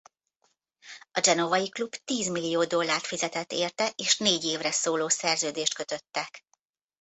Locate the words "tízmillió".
1.95-2.63